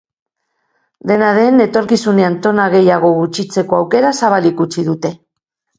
Dena 1.11 1.29
den, 1.39 1.65
etorkizunean 1.67 2.39
tona 2.47 2.67
gehiago 2.77 3.15
gutxitzeko 3.21 3.83
aukera 3.83 4.19
zabalik 4.23 4.67
utzi 4.69 4.91
dute. 4.93 5.19